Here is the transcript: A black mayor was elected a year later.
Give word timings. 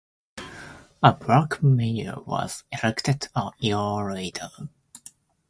A 1.03 1.13
black 1.13 1.61
mayor 1.61 2.19
was 2.23 2.63
elected 2.73 3.27
a 3.35 3.51
year 3.59 4.11
later. 4.11 4.49